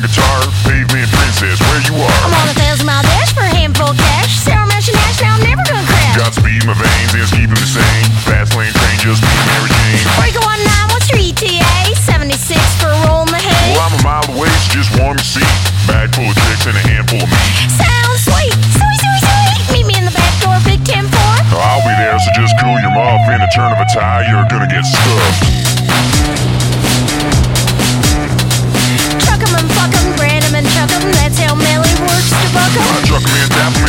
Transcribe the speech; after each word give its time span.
guitar. 0.00 0.61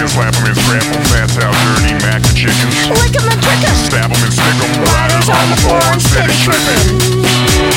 chickens, 0.04 0.18
lap 0.18 0.34
them 0.34 0.48
and 0.48 0.58
scramble, 0.58 1.04
fats 1.10 1.38
out 1.38 1.54
dirty 1.64 1.94
mac 2.06 2.22
and 2.28 2.36
chickens. 2.36 2.76
Lick 2.90 3.12
them 3.14 3.30
and 3.32 3.42
prick 3.42 3.60
them, 3.62 3.76
stab 3.76 4.12
him 4.12 4.24
and 4.24 4.34
stick 4.34 4.58
him. 4.60 4.84
riders 4.94 5.30
on 5.30 5.50
the 5.50 5.58
floor 5.58 5.82
instead 5.94 6.30
of 6.30 6.36
tripping. 6.44 7.73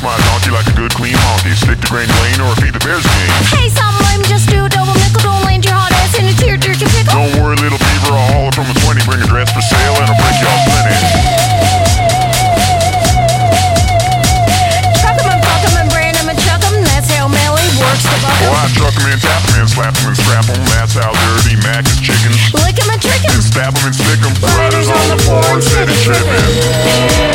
Watch 0.00 0.16
my 0.16 0.24
donkey 0.32 0.48
like 0.48 0.64
a 0.64 0.72
good 0.72 0.92
clean 0.96 1.16
monkey. 1.28 1.52
Stick 1.52 1.76
to 1.76 1.88
Granny 1.92 2.08
Lane 2.24 2.40
or 2.40 2.56
feed 2.56 2.72
the 2.72 2.80
bears 2.80 3.04
game. 3.04 3.32
Hey, 3.52 3.68
some 3.68 3.92
lame, 4.08 4.24
just 4.24 4.48
do 4.48 4.64
a 4.64 4.68
double 4.72 4.96
nickel. 4.96 5.20
Don't 5.20 5.44
land 5.44 5.60
your 5.60 5.76
hot 5.76 5.92
ass 5.92 6.16
in 6.16 6.24
a 6.24 6.32
tear 6.32 6.56
jerky 6.56 6.88
pickle. 6.88 7.12
Don't 7.12 7.36
worry, 7.36 7.60
little 7.60 7.76
beaver. 7.76 8.16
I'll 8.16 8.32
haul 8.32 8.48
it 8.48 8.56
from 8.56 8.64
a 8.64 8.76
20. 8.80 9.04
Bring 9.04 9.20
a 9.20 9.28
dress 9.28 9.52
for 9.52 9.60
sale 9.60 10.00
and 10.00 10.08
I'll 10.08 10.16
break 10.16 10.40
y'all 10.40 10.56
plenty. 10.72 10.96
Well, 18.40 18.56
I 18.56 18.72
truck 18.72 18.96
him 18.96 19.04
and 19.04 19.20
tap 19.20 19.44
him 19.52 19.60
and 19.60 19.68
slap 19.68 19.92
him 20.00 20.08
and 20.08 20.16
strap 20.16 20.48
him. 20.48 20.64
That's 20.80 20.96
how 20.96 21.12
dirty 21.12 21.60
Mac 21.60 21.84
is 21.84 22.00
chicken. 22.00 22.32
Lick 22.64 22.80
him 22.80 22.88
and 22.88 23.00
trick 23.04 23.20
him. 23.20 23.36
And 23.36 23.44
stab 23.44 23.76
him 23.76 23.84
and 23.84 23.92
stick 23.92 24.16
him. 24.24 24.32
Riders 24.56 24.88
on 24.88 25.06
the 25.12 25.18
floor 25.28 25.44
and 25.44 25.60
steady 25.60 25.92
tripping. 26.00 27.29